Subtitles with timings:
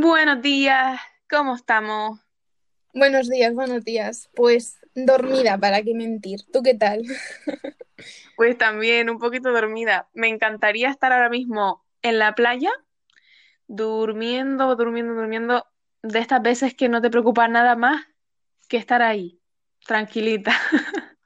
[0.00, 2.20] Buenos días, ¿cómo estamos?
[2.94, 4.30] Buenos días, buenos días.
[4.32, 6.42] Pues dormida, ¿para qué mentir?
[6.52, 7.02] ¿Tú qué tal?
[8.36, 10.08] Pues también un poquito dormida.
[10.14, 12.70] Me encantaría estar ahora mismo en la playa,
[13.66, 15.66] durmiendo, durmiendo, durmiendo,
[16.04, 18.06] de estas veces que no te preocupa nada más
[18.68, 19.40] que estar ahí,
[19.84, 20.52] tranquilita.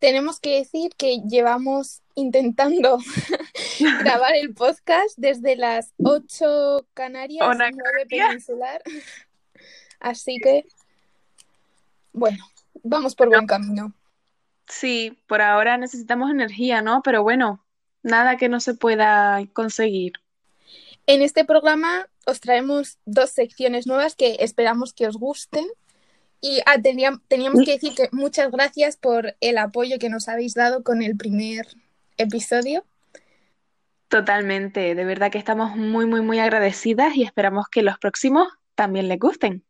[0.00, 2.98] Tenemos que decir que llevamos intentando
[4.00, 7.76] grabar el podcast desde las 8 Canarias, Hora 9
[8.08, 8.28] Canarias.
[8.28, 8.82] peninsular.
[10.00, 10.64] Así que,
[12.12, 12.38] bueno,
[12.82, 13.92] vamos por buen camino.
[14.66, 17.02] Sí, por ahora necesitamos energía, ¿no?
[17.02, 17.64] Pero bueno,
[18.02, 20.12] nada que no se pueda conseguir.
[21.06, 25.66] En este programa os traemos dos secciones nuevas que esperamos que os gusten.
[26.40, 30.54] Y ah, teníam- teníamos que decir que muchas gracias por el apoyo que nos habéis
[30.54, 31.66] dado con el primer
[32.16, 32.84] episodio.
[34.10, 39.06] Totalmente, de verdad que estamos muy, muy, muy agradecidas y esperamos que los próximos también
[39.06, 39.64] les gusten.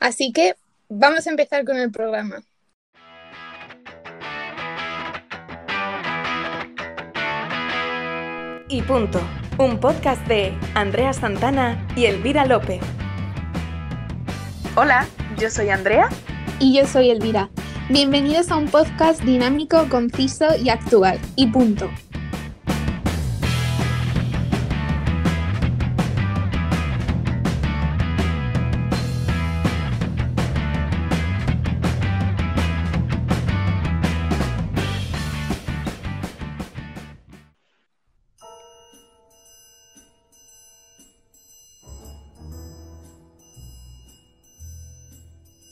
[0.00, 0.56] Así que
[0.88, 2.42] vamos a empezar con el programa.
[8.68, 9.20] Y punto.
[9.56, 12.80] Un podcast de Andrea Santana y Elvira López.
[14.74, 15.06] Hola,
[15.38, 16.08] yo soy Andrea.
[16.58, 17.50] Y yo soy Elvira.
[17.88, 21.20] Bienvenidos a un podcast dinámico, conciso y actual.
[21.36, 21.88] Y punto.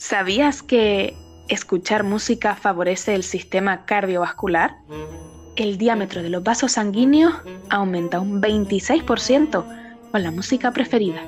[0.09, 1.13] ¿Sabías que
[1.49, 4.77] escuchar música favorece el sistema cardiovascular?
[5.55, 7.35] El diámetro de los vasos sanguíneos
[7.69, 9.63] aumenta un 26%
[10.09, 11.21] con la música preferida.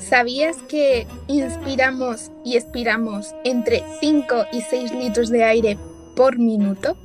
[0.00, 5.78] ¿Sabías que inspiramos y expiramos entre 5 y 6 litros de aire
[6.16, 6.96] por minuto?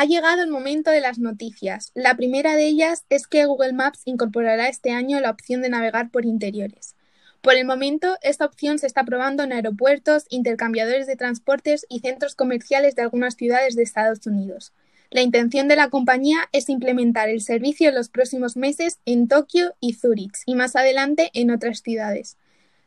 [0.00, 1.90] Ha llegado el momento de las noticias.
[1.92, 6.12] La primera de ellas es que Google Maps incorporará este año la opción de navegar
[6.12, 6.94] por interiores.
[7.42, 12.36] Por el momento, esta opción se está probando en aeropuertos, intercambiadores de transportes y centros
[12.36, 14.72] comerciales de algunas ciudades de Estados Unidos.
[15.10, 19.74] La intención de la compañía es implementar el servicio en los próximos meses en Tokio
[19.80, 22.36] y Zúrich y más adelante en otras ciudades.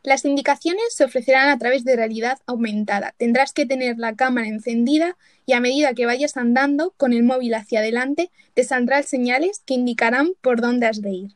[0.03, 3.13] Las indicaciones se ofrecerán a través de realidad aumentada.
[3.17, 7.53] Tendrás que tener la cámara encendida y a medida que vayas andando con el móvil
[7.53, 11.31] hacia adelante te saldrán señales que indicarán por dónde has de ir.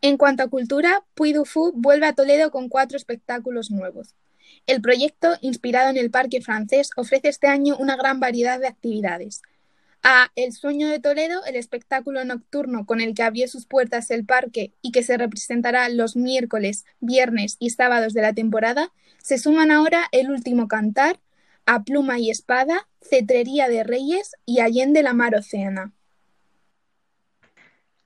[0.00, 4.14] En cuanto a cultura, Puy du Fou vuelve a Toledo con cuatro espectáculos nuevos.
[4.66, 9.42] El proyecto, inspirado en el parque francés, ofrece este año una gran variedad de actividades.
[10.06, 14.26] A El Sueño de Toledo, el espectáculo nocturno con el que abrió sus puertas el
[14.26, 19.70] parque y que se representará los miércoles, viernes y sábados de la temporada, se suman
[19.70, 21.20] ahora El Último Cantar,
[21.64, 25.92] A Pluma y Espada, Cetrería de Reyes y Allende la Mar Océana.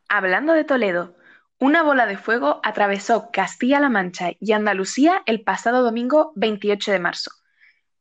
[0.08, 1.16] Hablando de Toledo,
[1.58, 7.32] una bola de fuego atravesó Castilla-La Mancha y Andalucía el pasado domingo 28 de marzo.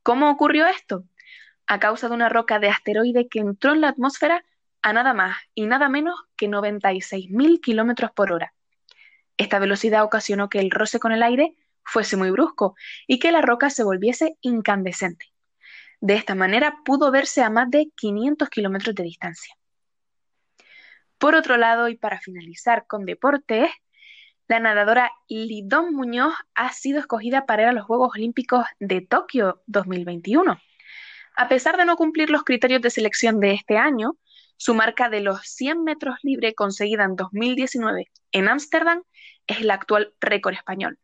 [0.04, 1.04] ¿Cómo ocurrió esto?
[1.68, 4.44] A causa de una roca de asteroide que entró en la atmósfera
[4.82, 8.54] a nada más y nada menos que 96.000 kilómetros por hora.
[9.38, 12.76] Esta velocidad ocasionó que el roce con el aire fuese muy brusco
[13.06, 15.28] y que la roca se volviese incandescente.
[16.00, 19.56] De esta manera pudo verse a más de 500 kilómetros de distancia.
[21.18, 23.70] Por otro lado, y para finalizar con deportes,
[24.48, 29.64] la nadadora Lidón Muñoz ha sido escogida para ir a los Juegos Olímpicos de Tokio
[29.66, 30.58] 2021.
[31.40, 34.18] A pesar de no cumplir los criterios de selección de este año,
[34.58, 39.04] su marca de los 100 metros libre conseguida en 2019 en Ámsterdam
[39.46, 40.98] es el actual récord español.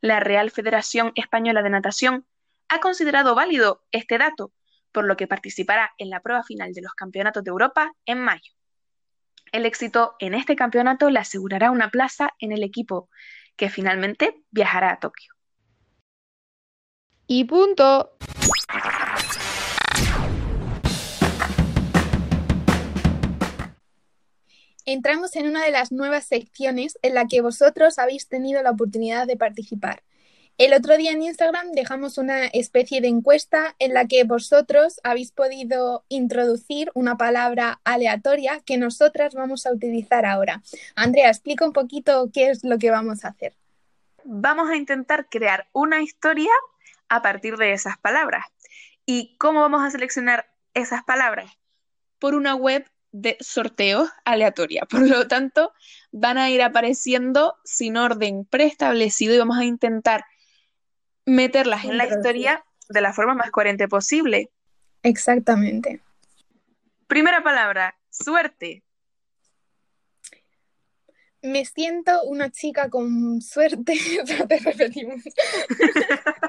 [0.00, 2.24] La Real Federación Española de Natación
[2.68, 4.52] ha considerado válido este dato,
[4.92, 8.52] por lo que participará en la prueba final de los Campeonatos de Europa en mayo.
[9.50, 13.08] El éxito en este campeonato le asegurará una plaza en el equipo,
[13.56, 15.34] que finalmente viajará a Tokio.
[17.26, 18.13] Y punto.
[24.94, 29.26] Entramos en una de las nuevas secciones en la que vosotros habéis tenido la oportunidad
[29.26, 30.04] de participar.
[30.56, 35.32] El otro día en Instagram dejamos una especie de encuesta en la que vosotros habéis
[35.32, 40.62] podido introducir una palabra aleatoria que nosotras vamos a utilizar ahora.
[40.94, 43.56] Andrea, explica un poquito qué es lo que vamos a hacer.
[44.22, 46.52] Vamos a intentar crear una historia
[47.08, 48.44] a partir de esas palabras.
[49.06, 51.50] ¿Y cómo vamos a seleccionar esas palabras?
[52.20, 54.84] Por una web de sorteos aleatoria.
[54.90, 55.72] Por lo tanto,
[56.10, 60.24] van a ir apareciendo sin orden preestablecido y vamos a intentar
[61.24, 64.50] meterlas en la historia de la forma más coherente posible.
[65.02, 66.00] Exactamente.
[67.06, 68.82] Primera palabra, suerte.
[71.40, 73.94] Me siento una chica con suerte.
[74.48, 75.22] te repetimos.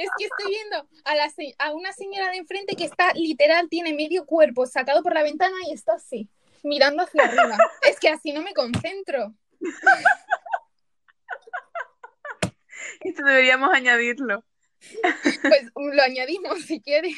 [0.00, 3.92] es que estoy viendo a, la, a una señora de enfrente que está literal, tiene
[3.92, 6.30] medio cuerpo sacado por la ventana y está así,
[6.62, 7.58] mirando hacia arriba.
[7.88, 9.34] es que así no me concentro.
[13.00, 14.44] Esto deberíamos añadirlo.
[15.42, 17.12] Pues lo añadimos si quieres.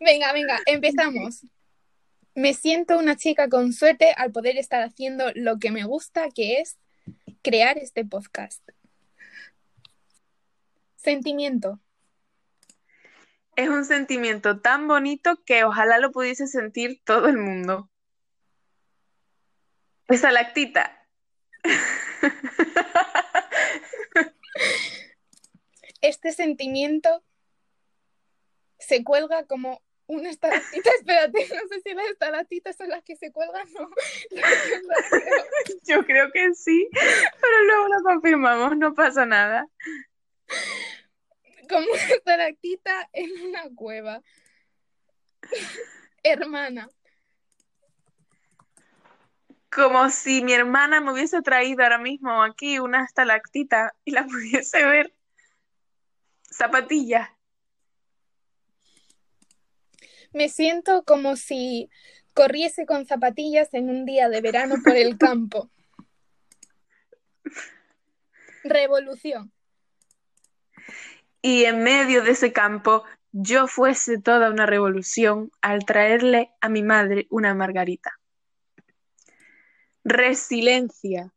[0.00, 1.42] venga, venga, empezamos.
[2.34, 6.60] Me siento una chica con suerte al poder estar haciendo lo que me gusta, que
[6.60, 6.78] es
[7.42, 8.62] crear este podcast.
[11.04, 11.78] Sentimiento.
[13.56, 17.90] Es un sentimiento tan bonito que ojalá lo pudiese sentir todo el mundo.
[20.08, 21.06] Esa lactita.
[26.00, 27.24] Este sentimiento
[28.78, 30.90] se cuelga como una estalactita.
[30.98, 33.90] Espérate, no sé si las estalactitas son las que se cuelgan o no.
[35.86, 39.66] Yo creo que sí, pero luego lo confirmamos, no pasa nada
[41.68, 44.22] como una estalactita en una cueva.
[46.22, 46.88] Hermana.
[49.70, 54.84] Como si mi hermana me hubiese traído ahora mismo aquí una estalactita y la pudiese
[54.84, 55.14] ver.
[56.42, 57.36] Zapatilla.
[60.32, 61.90] Me siento como si
[62.34, 65.70] corriese con zapatillas en un día de verano por el campo.
[68.64, 69.53] Revolución
[71.44, 76.82] y en medio de ese campo yo fuese toda una revolución al traerle a mi
[76.82, 78.18] madre una margarita.
[80.04, 81.34] Resiliencia.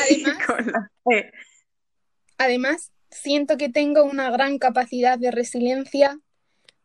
[0.00, 0.90] Además,
[2.38, 6.16] además, siento que tengo una gran capacidad de resiliencia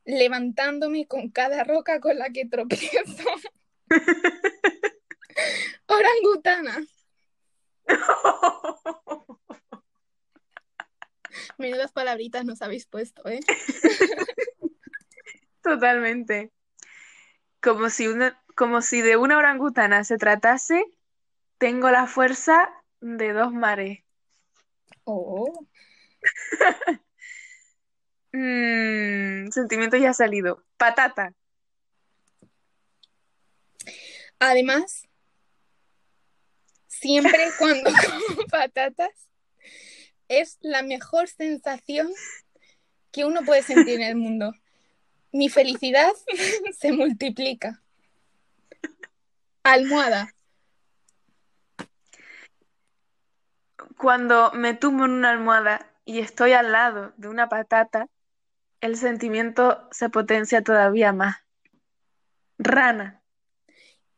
[0.03, 3.23] levantándome con cada roca con la que tropiezo.
[5.85, 6.83] Orangutana.
[11.57, 13.39] Menudas palabritas nos habéis puesto, ¿eh?
[15.61, 16.51] Totalmente.
[17.61, 20.83] Como si, una, como si de una orangutana se tratase,
[21.57, 23.99] tengo la fuerza de dos mares.
[25.03, 25.67] Oh.
[28.33, 30.63] mm, sentimiento ya ha salido.
[30.77, 31.33] Patata.
[34.39, 35.07] Además,
[36.87, 39.31] siempre cuando como patatas,
[40.31, 42.10] es la mejor sensación
[43.12, 44.54] que uno puede sentir en el mundo.
[45.33, 46.12] Mi felicidad
[46.78, 47.81] se multiplica.
[49.63, 50.33] Almohada.
[53.98, 58.07] Cuando me tumbo en una almohada y estoy al lado de una patata,
[58.80, 61.36] el sentimiento se potencia todavía más.
[62.57, 63.20] Rana.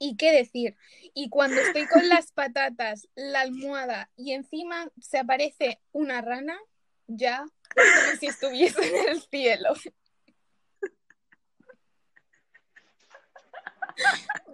[0.06, 0.76] ¿Y qué decir?
[1.14, 6.60] Y cuando estoy con las patatas, la almohada y encima se aparece una rana,
[7.08, 9.74] ya es como si estuviese en el cielo.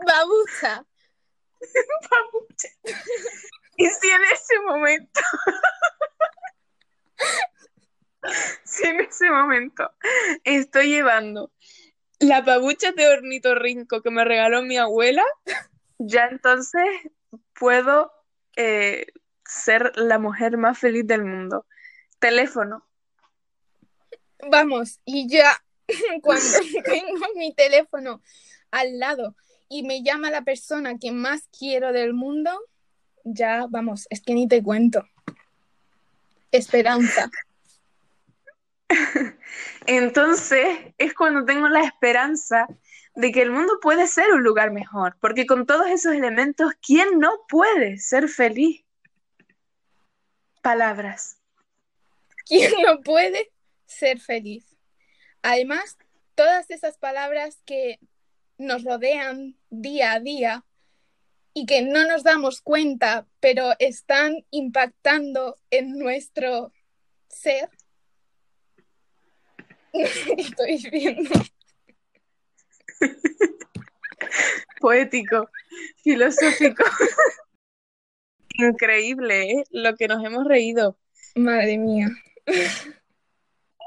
[0.05, 0.85] Babucha.
[2.11, 2.67] Babucha.
[3.75, 5.21] Y si en ese momento,
[8.65, 9.91] si en ese momento
[10.43, 11.51] estoy llevando
[12.19, 15.23] la pabucha de ornitorrinco que me regaló mi abuela,
[15.97, 16.83] ya entonces
[17.57, 18.11] puedo
[18.55, 19.07] eh,
[19.45, 21.65] ser la mujer más feliz del mundo.
[22.19, 22.85] Teléfono.
[24.49, 25.61] Vamos, y ya
[26.21, 26.43] cuando
[26.85, 28.21] tengo mi teléfono
[28.71, 29.35] al lado
[29.69, 32.51] y me llama la persona que más quiero del mundo,
[33.23, 35.07] ya vamos, es que ni te cuento.
[36.51, 37.29] Esperanza.
[39.85, 40.67] Entonces
[40.97, 42.67] es cuando tengo la esperanza
[43.15, 47.19] de que el mundo puede ser un lugar mejor, porque con todos esos elementos, ¿quién
[47.19, 48.85] no puede ser feliz?
[50.61, 51.37] Palabras.
[52.45, 53.51] ¿Quién no puede
[53.85, 54.77] ser feliz?
[55.41, 55.97] Además,
[56.35, 57.99] todas esas palabras que
[58.57, 60.65] nos rodean día a día
[61.53, 66.71] y que no nos damos cuenta, pero están impactando en nuestro
[67.27, 67.69] ser.
[70.37, 71.29] Estoy viendo.
[74.79, 75.49] Poético,
[76.03, 76.83] filosófico.
[78.55, 79.63] Increíble, ¿eh?
[79.71, 80.97] Lo que nos hemos reído.
[81.35, 82.09] Madre mía.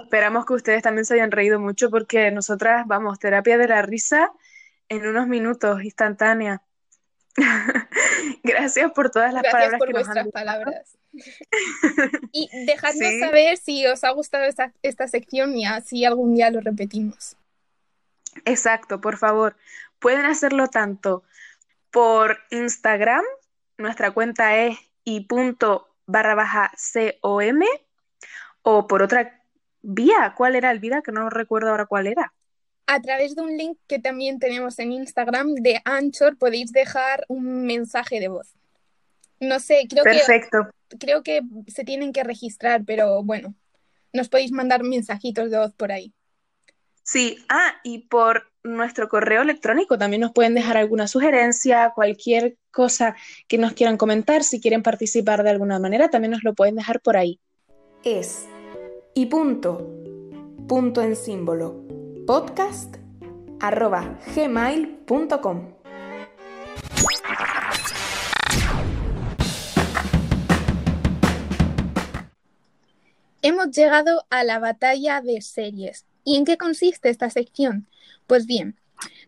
[0.01, 4.33] Esperamos que ustedes también se hayan reído mucho porque nosotras, vamos, terapia de la risa
[4.89, 6.63] en unos minutos, instantánea.
[8.43, 10.99] Gracias por todas las Gracias palabras por que nos vuestras han palabras.
[12.33, 13.21] Y dejadnos Sí.
[13.21, 17.37] saber si os ha gustado esta, esta sección y así algún día lo repetimos.
[18.45, 19.57] Exacto, por favor.
[19.99, 21.23] Pueden hacerlo tanto
[21.91, 23.25] por Instagram,
[23.77, 26.73] nuestra cuenta es y punto barra baja
[27.21, 27.61] com,
[28.63, 29.43] o por otra
[29.83, 30.35] vía.
[30.37, 31.03] ¿Cuál era el vía?
[31.03, 32.33] Que no recuerdo ahora cuál era.
[32.93, 37.65] A través de un link que también tenemos en Instagram de Anchor podéis dejar un
[37.65, 38.53] mensaje de voz.
[39.41, 43.55] No sé, creo que, creo que se tienen que registrar, pero bueno,
[44.13, 46.13] nos podéis mandar mensajitos de voz por ahí.
[47.03, 53.17] Sí, ah, y por nuestro correo electrónico también nos pueden dejar alguna sugerencia, cualquier cosa
[53.49, 57.01] que nos quieran comentar, si quieren participar de alguna manera, también nos lo pueden dejar
[57.01, 57.41] por ahí.
[58.05, 58.47] Es
[59.15, 59.89] y punto,
[60.69, 61.82] punto en símbolo,
[62.27, 62.97] podcast
[63.59, 65.75] arroba gmail.com.
[73.43, 76.07] Hemos llegado a la batalla de series.
[76.23, 77.89] ¿Y en qué consiste esta sección?
[78.29, 78.77] Pues bien,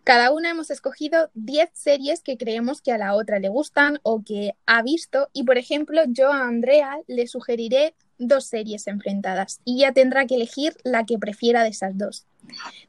[0.05, 4.23] cada una hemos escogido 10 series que creemos que a la otra le gustan o
[4.23, 9.79] que ha visto y, por ejemplo, yo a Andrea le sugeriré dos series enfrentadas y
[9.79, 12.27] ella tendrá que elegir la que prefiera de esas dos.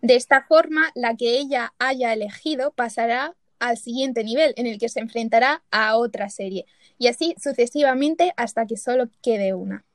[0.02, 4.90] De esta forma, la que ella haya elegido pasará al siguiente nivel en el que
[4.90, 6.66] se enfrentará a otra serie
[6.98, 9.86] y así sucesivamente hasta que solo quede una.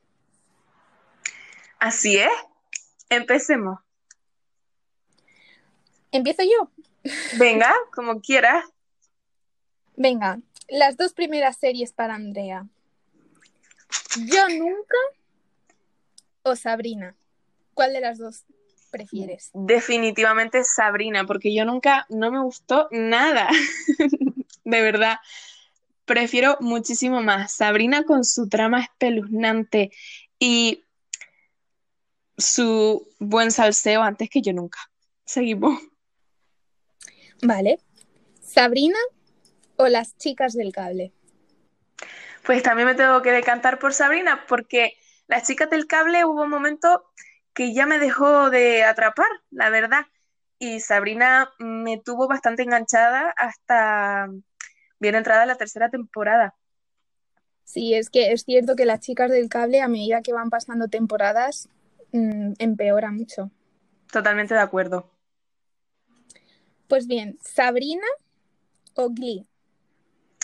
[1.78, 2.30] Así es.
[3.10, 3.78] Empecemos.
[6.12, 6.70] ¿Empiezo yo?
[7.38, 8.64] Venga, como quieras.
[9.96, 12.66] Venga, las dos primeras series para Andrea.
[14.26, 14.96] Yo nunca
[16.42, 17.14] o Sabrina.
[17.74, 18.44] ¿Cuál de las dos
[18.90, 19.50] prefieres?
[19.54, 23.48] Definitivamente Sabrina, porque yo nunca, no me gustó nada.
[24.64, 25.18] De verdad.
[26.04, 29.92] Prefiero muchísimo más Sabrina con su trama espeluznante
[30.38, 30.82] y
[32.36, 34.78] su buen salseo antes que yo nunca.
[35.24, 35.80] Seguimos.
[37.42, 37.80] Vale.
[38.40, 38.98] ¿Sabrina
[39.76, 41.12] o las chicas del cable?
[42.44, 46.50] Pues también me tengo que decantar por Sabrina, porque las chicas del cable hubo un
[46.50, 47.10] momento
[47.54, 50.06] que ya me dejó de atrapar, la verdad.
[50.58, 54.28] Y Sabrina me tuvo bastante enganchada hasta
[54.98, 56.54] bien entrada la tercera temporada.
[57.64, 60.88] Sí, es que es cierto que las chicas del cable, a medida que van pasando
[60.88, 61.68] temporadas,
[62.12, 63.50] mm, empeora mucho.
[64.10, 65.08] Totalmente de acuerdo.
[66.90, 68.06] Pues bien, ¿Sabrina
[68.94, 69.46] o Glee?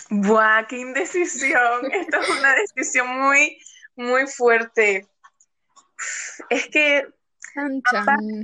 [0.09, 1.81] Buah, qué indecisión.
[1.91, 3.59] Esto es una decisión muy,
[3.97, 5.05] muy fuerte.
[6.49, 7.05] Es que
[7.53, 8.43] Chan, chan.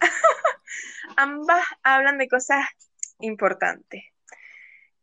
[1.16, 2.64] ambas hablan de cosas
[3.18, 4.04] importantes.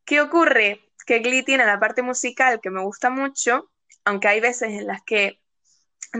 [0.06, 0.90] ¿Qué ocurre?
[1.06, 3.70] Que Glee tiene la parte musical que me gusta mucho,
[4.06, 5.42] aunque hay veces en las que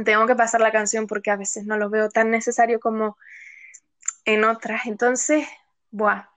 [0.04, 3.18] tengo que pasar la canción porque a veces no lo veo tan necesario como
[4.26, 4.88] en otras.
[4.88, 5.48] Entonces,
[5.96, 6.30] buah.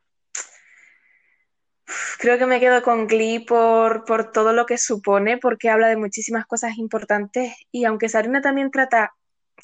[2.18, 5.96] Creo que me quedo con Glee por, por todo lo que supone, porque habla de
[5.96, 9.14] muchísimas cosas importantes y aunque Sarina también trata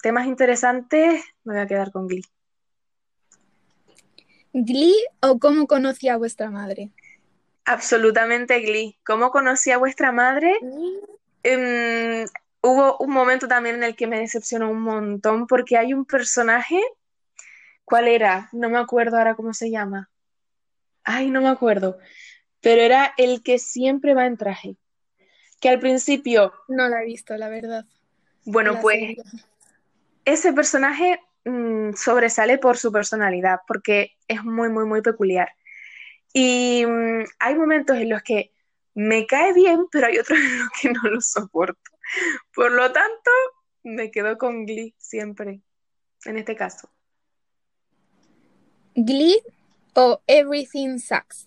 [0.02, 2.24] temas interesantes, me voy a quedar con Glee.
[4.52, 6.90] ¿Glee o cómo conocí a vuestra madre?
[7.64, 8.96] Absolutamente Glee.
[9.04, 10.58] ¿Cómo conocí a vuestra madre?
[11.42, 12.24] Em,
[12.62, 16.80] hubo un momento también en el que me decepcionó un montón porque hay un personaje,
[17.84, 18.48] ¿cuál era?
[18.52, 20.10] No me acuerdo ahora cómo se llama.
[21.04, 21.98] Ay, no me acuerdo.
[22.60, 24.76] Pero era el que siempre va en traje.
[25.60, 27.84] Que al principio, No la he visto, la verdad.
[28.44, 29.16] bueno, la pues serie.
[30.24, 35.50] ese personaje mm, sobresale por su personalidad, porque es muy, muy, muy peculiar.
[36.32, 38.52] Y mm, hay momentos en los que
[38.94, 41.80] me cae bien, pero hay otros en los que no lo soporto.
[42.54, 43.30] Por lo tanto,
[43.82, 45.60] me quedo con Glee siempre,
[46.24, 46.90] en este caso.
[48.94, 49.40] ¿Glee
[49.94, 51.46] o Everything Sucks?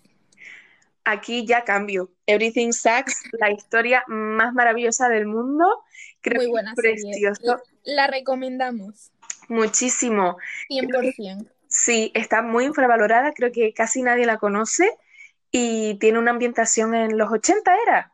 [1.04, 2.12] Aquí ya cambio.
[2.25, 5.66] Everything Sucks, la historia más maravillosa del mundo.
[6.22, 7.01] Creo Muy que buena serie.
[7.01, 7.62] precioso.
[7.84, 9.12] La recomendamos,
[9.48, 10.38] Muchísimo.
[10.70, 11.48] 100%.
[11.70, 14.89] Sí, está muy infravalorada, creo que casi nadie la conoce
[15.51, 18.13] y tiene una ambientación en los 80, ¿era?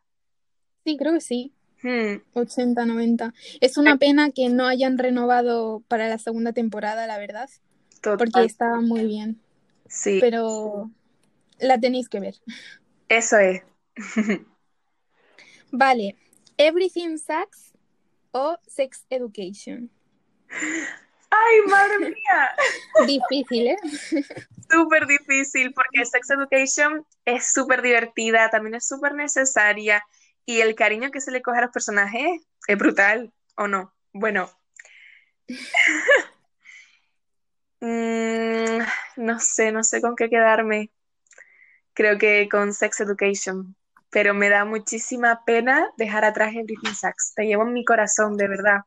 [0.86, 1.54] Sí, creo que sí.
[1.82, 3.34] Hmm, 80, 90.
[3.62, 7.50] Es una pena que no hayan renovado para la segunda temporada, la verdad,
[8.04, 9.42] porque estaba muy bien.
[9.88, 10.92] sí, Pero
[11.60, 12.36] la tenéis que ver.
[13.10, 13.62] eso es.
[15.72, 16.16] Vale,
[16.58, 17.74] Everything Sucks
[18.32, 19.90] o Sex Education.
[21.30, 22.56] ¡Ay, madre mía!
[23.08, 23.78] Difícil, ¿eh?
[24.70, 30.04] Súper difícil porque Sex Education es súper divertida, también es súper necesaria
[30.46, 33.94] y el cariño que se le coge a los personajes es brutal, ¿o no?
[34.14, 34.50] Bueno,
[37.84, 38.80] mm,
[39.18, 40.92] no sé, no sé con qué quedarme.
[41.94, 43.76] Creo que con Sex Education,
[44.10, 47.34] pero me da muchísima pena dejar atrás Everything Sucks.
[47.36, 48.82] Te llevo en mi corazón, de verdad.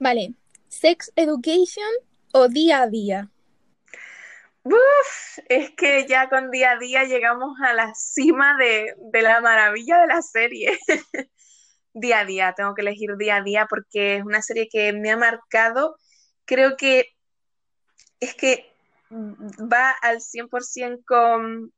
[0.00, 0.34] Vale,
[0.68, 1.90] Sex Education
[2.32, 3.30] o Día a Día.
[4.64, 9.40] Uf, es que ya con día a día llegamos a la cima de, de la
[9.42, 10.78] maravilla de la serie.
[11.96, 15.12] Día a día, tengo que elegir día a día porque es una serie que me
[15.12, 15.96] ha marcado.
[16.44, 17.13] Creo que
[18.24, 18.70] es que
[19.20, 21.72] va al 100% con,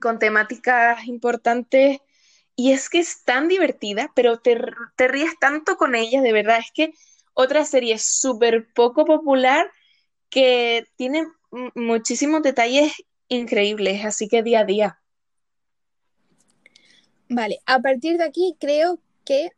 [0.00, 1.98] con temáticas importantes
[2.56, 4.60] y es que es tan divertida, pero te,
[4.96, 6.58] te ríes tanto con ella, de verdad.
[6.58, 6.92] Es que
[7.32, 9.70] otra serie súper poco popular
[10.28, 11.26] que tiene
[11.74, 12.92] muchísimos detalles
[13.28, 15.00] increíbles, así que día a día.
[17.28, 19.52] Vale, a partir de aquí creo que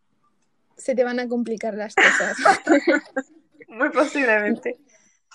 [0.76, 2.36] se te van a complicar las cosas.
[3.68, 4.78] Muy posiblemente.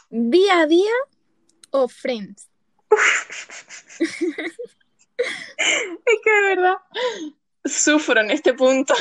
[0.10, 0.94] Día a Día
[1.72, 2.50] o Friends.
[5.18, 6.76] Es que de verdad
[7.66, 8.94] sufro en este punto.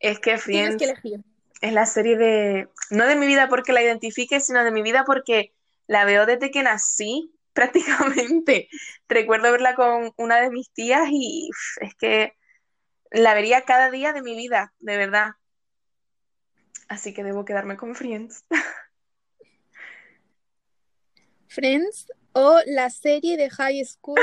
[0.00, 1.20] Es que Friends que
[1.60, 5.04] es la serie de, no de mi vida porque la identifique, sino de mi vida
[5.04, 5.54] porque
[5.86, 8.68] la veo desde que nací, prácticamente.
[9.08, 12.36] Recuerdo verla con una de mis tías y es que
[13.10, 15.30] la vería cada día de mi vida, de verdad.
[16.88, 18.44] Así que debo quedarme con Friends.
[21.56, 24.20] Friends o la serie de High School.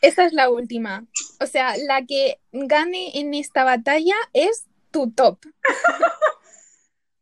[0.00, 1.06] Esta es la última.
[1.38, 5.38] O sea, la que gane en esta batalla es tu top.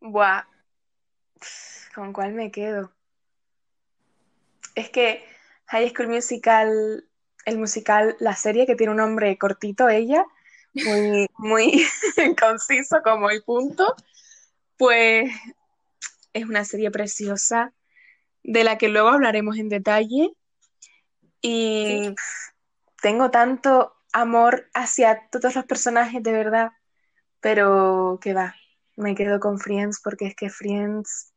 [0.00, 0.44] Buah,
[1.94, 2.90] ¿con cuál me quedo?
[4.74, 5.22] Es que
[5.66, 7.06] High School Musical,
[7.44, 10.24] el musical, la serie que tiene un nombre cortito, ella,
[10.72, 11.86] muy, muy
[12.40, 13.94] conciso como el punto,
[14.78, 15.30] pues
[16.32, 17.72] es una serie preciosa
[18.42, 20.30] de la que luego hablaremos en detalle
[21.42, 22.14] y Sí.
[23.02, 26.70] tengo tanto amor hacia todos los personajes de verdad,
[27.40, 28.54] pero que va,
[28.96, 31.32] me quedo con Friends porque es que Friends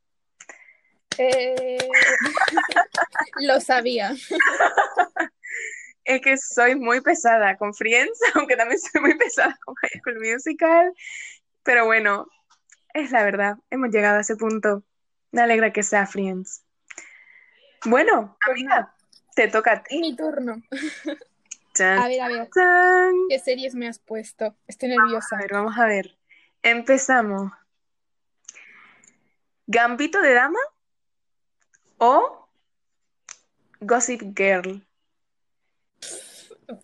[1.18, 1.78] Eh,
[3.42, 4.16] Lo sabía.
[6.06, 10.20] Es que soy muy pesada con Friends, aunque también soy muy pesada con High School
[10.20, 10.94] Musical.
[11.64, 12.28] Pero bueno,
[12.94, 14.84] es la verdad, hemos llegado a ese punto.
[15.32, 16.64] Me alegra que sea Friends.
[17.86, 18.94] Bueno, Pues amiga,
[19.36, 20.00] te toca a ti.
[20.00, 20.62] Mi turno.
[21.74, 22.50] Chan, A ver, a ver.
[22.54, 23.14] chan.
[23.30, 24.56] ¿Qué series me has puesto?
[24.68, 25.38] Estoy A nerviosa.
[25.38, 26.16] ver, vamos a ver.
[26.62, 27.52] Empezamos.
[29.66, 30.60] ¿Gambito de Dama
[31.98, 32.48] o
[33.80, 34.86] Gossip Girl?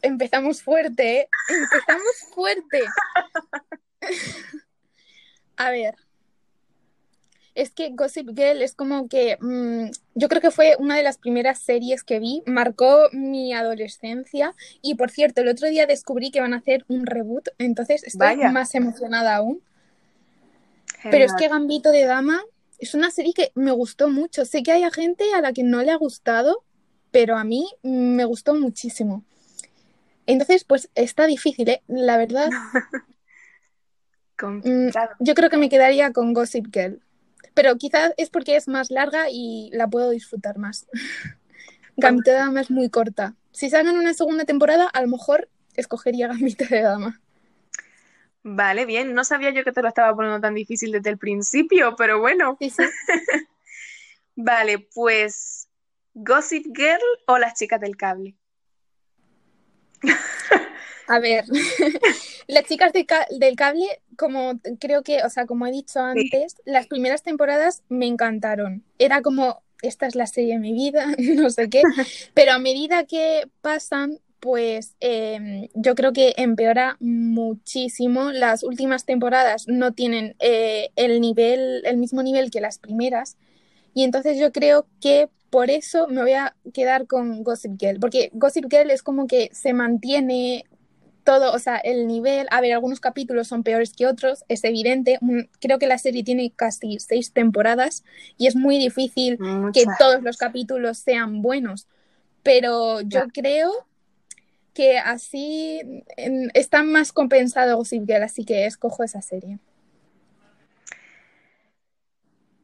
[0.02, 1.30] Empezamos fuerte, ¿eh?
[1.50, 2.82] Empezamos fuerte.
[5.60, 5.96] A ver.
[7.54, 11.18] Es que Gossip Girl es como que mm, yo creo que fue una de las
[11.18, 16.40] primeras series que vi, marcó mi adolescencia y por cierto, el otro día descubrí que
[16.40, 18.52] van a hacer un reboot, entonces estoy Vaya.
[18.52, 19.62] más emocionada aún.
[21.04, 22.42] Pero es que Gambito de Dama
[22.78, 24.46] es una serie que me gustó mucho.
[24.46, 26.64] Sé que hay gente a la que no le ha gustado,
[27.12, 29.24] pero a mí me gustó muchísimo.
[30.26, 31.82] Entonces, pues está difícil, ¿eh?
[31.88, 32.50] La verdad,
[34.40, 35.16] Complicado.
[35.20, 37.02] yo creo que me quedaría con Gossip Girl.
[37.54, 40.88] Pero quizás es porque es más larga y la puedo disfrutar más.
[41.98, 43.36] Gambito de Dama es muy corta.
[43.52, 47.22] Si sacan una segunda temporada, a lo mejor escogería Gambito de Dama.
[48.44, 49.14] Vale, bien.
[49.14, 52.56] No sabía yo que te lo estaba poniendo tan difícil desde el principio, pero bueno.
[52.60, 52.84] Sí, sí.
[54.36, 55.68] Vale, pues
[56.14, 58.36] Gossip Girl o las chicas del cable.
[61.08, 61.46] A ver,
[62.48, 66.56] las chicas de ca- del cable, como creo que, o sea, como he dicho antes,
[66.66, 68.84] las primeras temporadas me encantaron.
[69.00, 71.82] Era como, esta es la serie de mi vida, no sé qué,
[72.36, 78.32] pero a medida que pasan, pues eh, yo creo que empeora muchísimo.
[78.32, 83.36] Las últimas temporadas no tienen eh, el nivel, el mismo nivel que las primeras,
[83.96, 88.30] y entonces yo creo que por eso me voy a quedar con Gossip Girl, porque
[88.34, 90.66] Gossip Girl es como que se mantiene
[91.24, 95.20] todo, o sea, el nivel, a ver, algunos capítulos son peores que otros, es evidente,
[95.60, 98.04] creo que la serie tiene casi seis temporadas
[98.38, 99.38] y es muy difícil
[99.74, 101.88] que todos los capítulos sean buenos,
[102.42, 103.72] pero yo creo
[104.74, 106.04] que así
[106.54, 109.60] está más compensado Gossip Girl, así que escojo esa serie.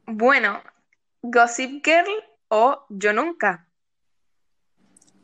[0.08, 0.62] Bueno,
[1.22, 2.06] Gossip Girl
[2.56, 3.68] o Yo Nunca.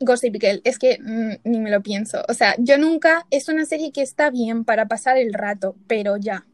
[0.00, 2.22] Gossip Girl, es que mm, ni me lo pienso.
[2.28, 6.16] O sea, Yo Nunca es una serie que está bien para pasar el rato, pero
[6.16, 6.46] ya.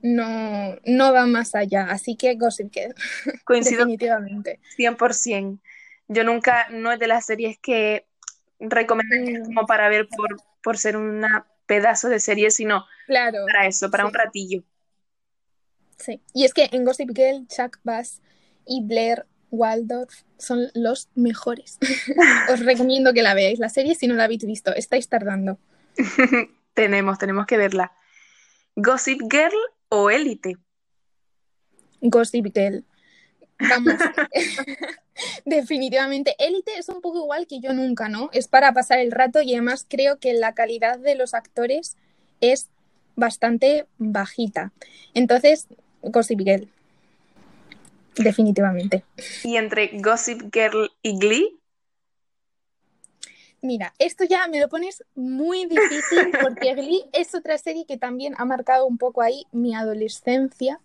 [0.00, 1.86] No, no va más allá.
[1.90, 2.94] Así que Gossip Girl.
[3.44, 4.60] Coincido definitivamente.
[4.78, 5.60] 100%.
[6.08, 8.06] Yo nunca, no es de las series que
[8.60, 9.44] recomendaría mm.
[9.44, 11.24] como para ver por, por ser un
[11.66, 14.62] pedazo de serie, sino claro, para eso, para un ratillo.
[15.96, 18.20] Sí, y es que en Gossip Girl, Chuck Bass
[18.66, 21.78] y Blair Waldorf son los mejores.
[22.52, 24.74] Os recomiendo que la veáis, la serie, si no la habéis visto.
[24.74, 25.58] Estáis tardando.
[26.74, 27.92] tenemos, tenemos que verla.
[28.74, 29.54] ¿Gossip Girl
[29.90, 30.56] o Élite?
[32.00, 32.84] Gossip Girl.
[33.68, 33.94] Vamos.
[35.44, 36.34] Definitivamente.
[36.38, 38.30] Élite es un poco igual que yo nunca, ¿no?
[38.32, 41.96] Es para pasar el rato y además creo que la calidad de los actores
[42.40, 42.70] es
[43.14, 44.72] bastante bajita.
[45.12, 45.68] Entonces,
[46.00, 46.68] Gossip Girl.
[48.16, 49.04] Definitivamente.
[49.42, 51.58] ¿Y entre Gossip Girl y Glee?
[53.62, 58.34] Mira, esto ya me lo pones muy difícil porque Glee es otra serie que también
[58.36, 60.80] ha marcado un poco ahí mi adolescencia.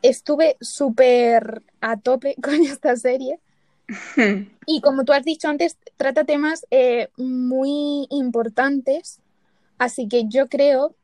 [0.00, 3.38] Estuve súper a tope con esta serie.
[4.64, 9.18] Y como tú has dicho antes, trata temas eh, muy importantes.
[9.76, 10.94] Así que yo creo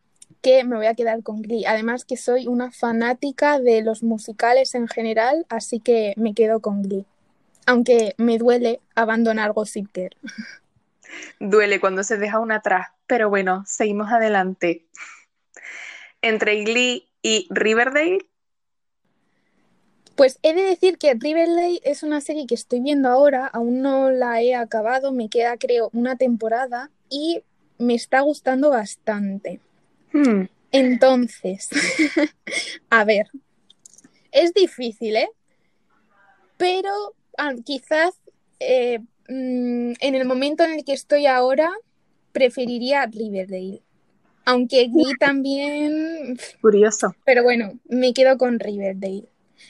[0.40, 1.64] que me voy a quedar con Glee.
[1.66, 6.82] Además que soy una fanática de los musicales en general, así que me quedo con
[6.82, 7.06] Glee.
[7.66, 10.16] Aunque me duele abandonar Gossip Girl.
[11.40, 14.86] Duele cuando se deja una atrás, pero bueno, seguimos adelante.
[16.22, 18.18] Entre Glee y Riverdale.
[20.16, 24.10] Pues he de decir que Riverdale es una serie que estoy viendo ahora, aún no
[24.10, 27.44] la he acabado, me queda creo una temporada y
[27.78, 29.60] me está gustando bastante.
[30.18, 30.48] Hmm.
[30.72, 31.68] Entonces,
[32.90, 33.28] a ver,
[34.32, 35.30] es difícil, ¿eh?
[36.56, 36.90] Pero
[37.38, 38.14] ah, quizás
[38.58, 41.70] eh, mm, en el momento en el que estoy ahora,
[42.32, 43.82] preferiría Riverdale.
[44.44, 46.36] Aunque Glee también.
[46.60, 47.14] Curioso.
[47.24, 49.28] Pero bueno, me quedo con Riverdale.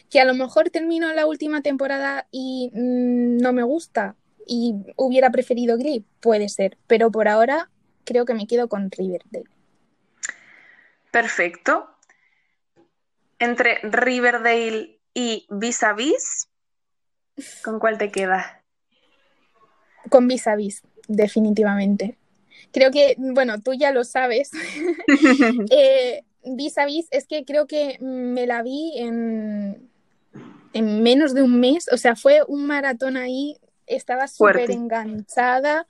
[0.09, 5.31] Que a lo mejor termino la última temporada y mm, no me gusta y hubiera
[5.31, 6.79] preferido Glee, puede ser.
[6.87, 7.71] Pero por ahora
[8.05, 9.45] creo que me quedo con Riverdale.
[11.11, 11.89] Perfecto.
[13.39, 16.49] Entre Riverdale y Vis a Vis,
[17.63, 18.47] ¿con cuál te quedas?
[20.11, 22.17] Con Vis a Vis, definitivamente.
[22.73, 24.51] Creo que, bueno, tú ya lo sabes.
[25.71, 29.91] eh, vis a Vis es que creo que me la vi en,
[30.73, 31.89] en menos de un mes.
[31.93, 33.57] O sea, fue un maratón ahí.
[33.87, 35.87] Estaba súper enganchada.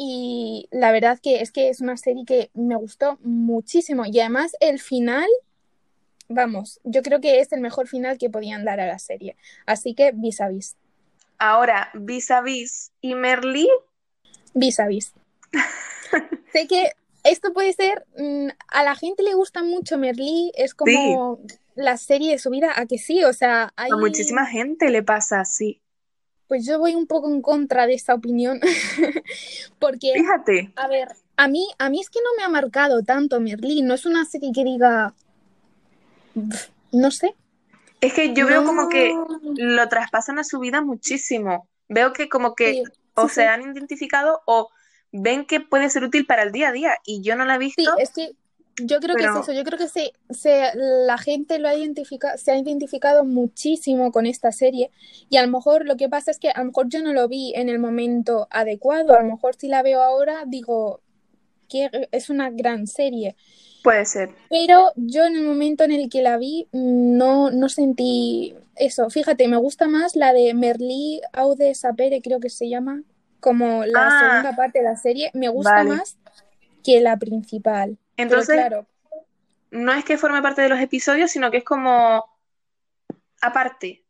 [0.00, 4.04] Y la verdad que es que es una serie que me gustó muchísimo.
[4.06, 5.26] Y además el final,
[6.28, 9.36] vamos, yo creo que es el mejor final que podían dar a la serie.
[9.66, 10.76] Así que vis a vis.
[11.36, 13.68] Ahora, vis a vis y Merly.
[14.54, 15.14] Vis a vis.
[16.52, 16.92] sé que
[17.24, 21.40] esto puede ser, mm, a la gente le gusta mucho Merly, es como
[21.74, 23.90] la serie de su vida, a que sí, o sea, hay...
[23.90, 25.82] A muchísima gente le pasa así.
[26.48, 28.60] Pues yo voy un poco en contra de esta opinión,
[29.78, 30.72] porque, Fíjate.
[30.76, 33.94] a ver, a mí, a mí es que no me ha marcado tanto Merlín, no
[33.94, 35.14] es una serie que diga,
[36.90, 37.34] no sé.
[38.00, 39.12] Es que yo veo como que
[39.56, 41.68] lo traspasan a su vida muchísimo.
[41.88, 42.84] Veo que como que
[43.14, 44.70] o se han identificado o
[45.10, 47.58] ven que puede ser útil para el día a día y yo no la he
[47.58, 47.82] visto.
[47.82, 48.36] Sí, es que
[48.84, 52.36] yo creo que es eso, yo creo que se, se, la gente lo ha identificado,
[52.38, 54.90] se ha identificado muchísimo con esta serie
[55.28, 57.28] y a lo mejor lo que pasa es que a lo mejor yo no lo
[57.28, 61.00] vi en el momento adecuado, a lo mejor si la veo ahora digo
[61.68, 63.36] que es una gran serie.
[63.84, 64.30] Puede ser.
[64.50, 69.10] Pero yo en el momento en el que la vi no, no sentí eso.
[69.10, 73.02] Fíjate, me gusta más la de Merlí Aude Sapere, creo que se llama,
[73.40, 74.20] como la ah.
[74.20, 75.30] segunda parte de la serie.
[75.34, 76.16] Me gusta más
[76.82, 77.98] que la principal.
[78.18, 78.86] Entonces, claro.
[79.70, 82.24] no es que forme parte de los episodios, sino que es como
[83.40, 84.04] aparte.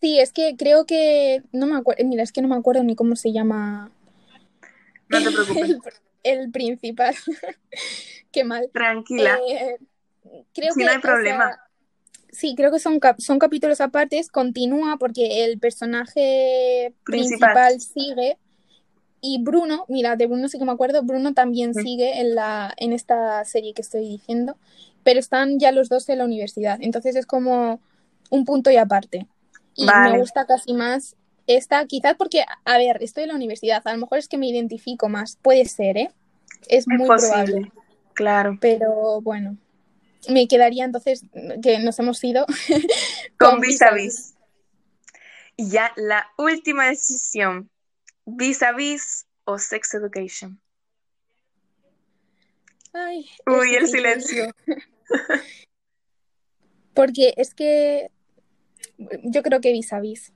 [0.00, 2.94] Sí, es que creo que no me acuerdo, mira, es que no me acuerdo ni
[2.94, 3.90] cómo se llama.
[5.08, 6.02] No te preocupes.
[6.24, 7.14] El, principal.
[8.32, 8.68] Qué mal.
[8.72, 9.38] Tranquila.
[9.48, 9.76] Eh,
[10.54, 11.60] creo que, no hay problema.
[12.32, 17.52] Sí, creo que son, cap- son capítulos apartes, continúa porque el personaje Principal.
[17.52, 18.38] principal sigue
[19.26, 22.92] y Bruno, mira, de Bruno sí que me acuerdo, Bruno también sigue en la, en
[22.92, 24.58] esta serie que estoy diciendo,
[25.02, 27.80] pero están ya los dos en la universidad, entonces es como
[28.28, 29.26] un punto y aparte.
[29.76, 30.12] Y Vale.
[30.12, 34.00] me gusta casi más esta, quizás porque, a ver, estoy en la universidad, a lo
[34.00, 36.10] mejor es que me identifico más, puede ser, ¿eh?
[36.68, 37.72] Es Es muy posible, probable,
[38.12, 38.58] claro.
[38.60, 39.56] pero bueno,
[40.28, 41.24] me quedaría entonces
[41.62, 42.44] que nos hemos ido
[43.38, 44.34] Con con vis a vis.
[45.56, 47.70] Y ya la última decisión,
[48.26, 50.60] vis a vis o sex education.
[52.92, 54.52] Ay, Uy, el silencio.
[56.94, 58.10] Porque es que
[59.24, 60.32] yo creo que vis a vis.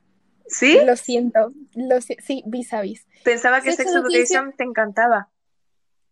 [0.46, 0.78] ¿Sí?
[0.84, 1.52] Lo siento.
[1.74, 3.06] Lo si- sí, vis a vis.
[3.22, 5.30] Pensaba que Sex sex education- education te encantaba.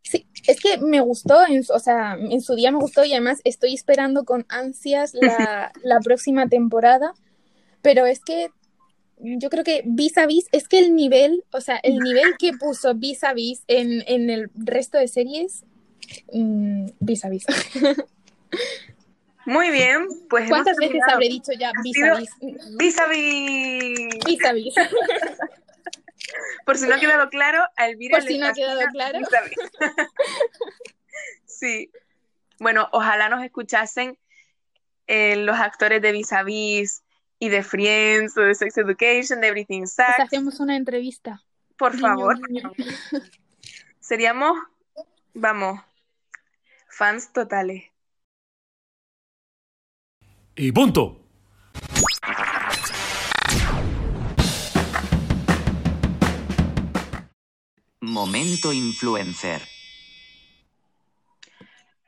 [0.02, 3.40] Sí, es que me gustó, en, o sea, en su día me gustó y además
[3.42, 7.12] estoy esperando con ansias la, la próxima temporada.
[7.82, 8.50] Pero es que
[9.18, 12.52] yo creo que vis a vis, es que el nivel, o sea, el nivel que
[12.52, 15.64] puso vis a vis en, en el resto de series,
[16.32, 17.46] mm, vis a vis.
[19.46, 22.30] Muy bien, pues ¿Cuántas veces habré dicho ya vis a vis?
[22.78, 24.08] Vis a vis.
[24.26, 24.74] Vis a vis.
[26.66, 29.18] Por si no ha quedado claro, a Elvira Por le si no ha quedado claro.
[29.20, 29.56] vis a vis.
[31.46, 31.90] Sí.
[32.58, 34.18] Bueno, ojalá nos escuchasen
[35.06, 37.02] eh, los actores de Vis a Vis
[37.38, 40.20] y de Friends o de Sex Education, de Everything Pues Sucks.
[40.20, 41.42] hacemos una entrevista.
[41.76, 42.38] Por favor.
[44.00, 44.58] Seríamos,
[45.34, 45.80] vamos,
[46.88, 47.84] fans totales.
[50.54, 51.20] Y punto.
[58.00, 59.60] Momento influencer.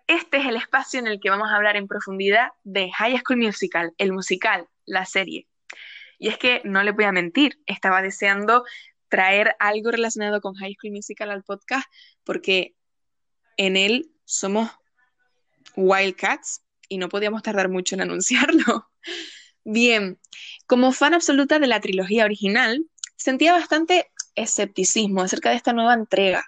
[0.07, 3.41] Este es el espacio en el que vamos a hablar en profundidad de High School
[3.41, 5.47] Musical, el musical, la serie.
[6.19, 8.65] Y es que no le voy a mentir, estaba deseando
[9.09, 11.87] traer algo relacionado con High School Musical al podcast
[12.25, 12.75] porque
[13.57, 14.71] en él somos
[15.77, 18.91] Wildcats y no podíamos tardar mucho en anunciarlo.
[19.65, 20.19] Bien,
[20.67, 22.85] como fan absoluta de la trilogía original,
[23.17, 26.45] sentía bastante escepticismo acerca de esta nueva entrega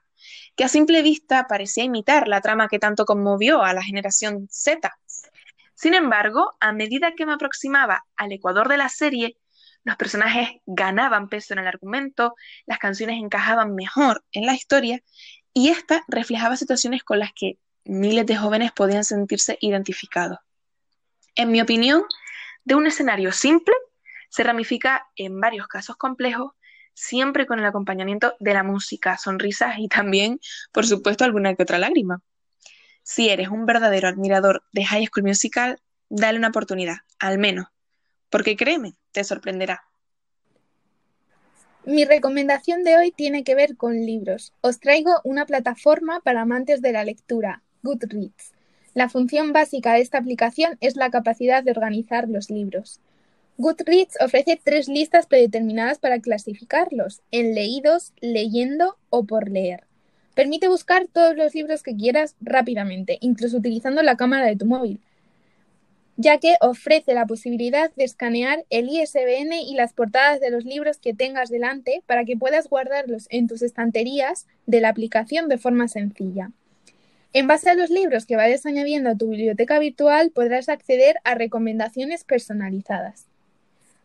[0.57, 4.91] que a simple vista parecía imitar la trama que tanto conmovió a la generación Z.
[5.81, 9.39] Sin embargo, a medida que me aproximaba al ecuador de la serie,
[9.83, 12.35] los personajes ganaban peso en el argumento,
[12.67, 15.01] las canciones encajaban mejor en la historia
[15.55, 20.37] y esta reflejaba situaciones con las que miles de jóvenes podían sentirse identificados.
[21.35, 22.03] En mi opinión,
[22.63, 23.75] de un escenario simple
[24.29, 26.53] se ramifica en varios casos complejos
[26.93, 30.41] siempre con el acompañamiento de la música, sonrisas y también,
[30.73, 32.21] por supuesto, alguna que otra lágrima.
[33.03, 37.67] Si eres un verdadero admirador de High School Musical, dale una oportunidad, al menos,
[38.29, 39.83] porque créeme, te sorprenderá.
[41.85, 44.53] Mi recomendación de hoy tiene que ver con libros.
[44.61, 48.53] Os traigo una plataforma para amantes de la lectura, Goodreads.
[48.93, 53.01] La función básica de esta aplicación es la capacidad de organizar los libros.
[53.57, 59.90] Goodreads ofrece tres listas predeterminadas para clasificarlos, en leídos, leyendo o por leer.
[60.41, 64.99] Permite buscar todos los libros que quieras rápidamente, incluso utilizando la cámara de tu móvil,
[66.17, 70.97] ya que ofrece la posibilidad de escanear el ISBN y las portadas de los libros
[70.97, 75.89] que tengas delante para que puedas guardarlos en tus estanterías de la aplicación de forma
[75.89, 76.53] sencilla.
[77.35, 81.35] En base a los libros que vayas añadiendo a tu biblioteca virtual podrás acceder a
[81.35, 83.27] recomendaciones personalizadas.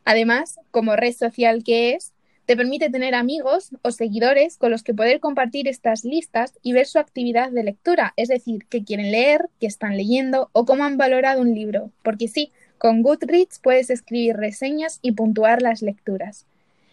[0.04, 2.12] Además, como red social que es,
[2.46, 6.86] te permite tener amigos o seguidores con los que poder compartir estas listas y ver
[6.86, 10.98] su actividad de lectura, es decir, qué quieren leer, qué están leyendo o cómo han
[10.98, 16.46] valorado un libro, porque sí, con Goodreads puedes escribir reseñas y puntuar las lecturas.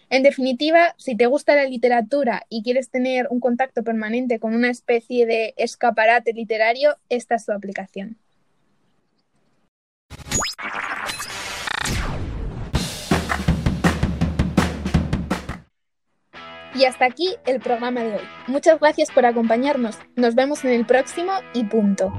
[0.09, 4.71] En definitiva, si te gusta la literatura y quieres tener un contacto permanente con una
[4.71, 8.19] especie de escaparate literario, esta es su aplicación.
[16.75, 18.29] Y hasta aquí el programa de hoy.
[18.47, 19.99] Muchas gracias por acompañarnos.
[20.17, 22.13] Nos vemos en el próximo y punto.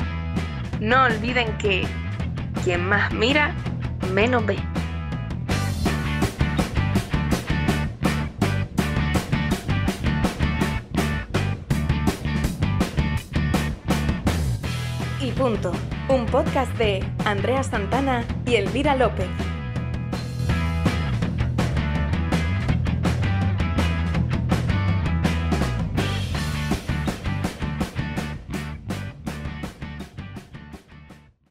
[0.80, 1.88] No olviden que
[2.64, 3.56] quien más mira,
[4.14, 4.58] menos ve.
[15.20, 15.72] Y punto.
[16.10, 19.28] Un podcast de Andrea Santana y Elvira López.